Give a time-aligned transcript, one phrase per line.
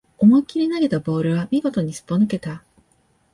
[0.17, 2.63] 思いっきり投げたボールは見事にすっぽ抜けた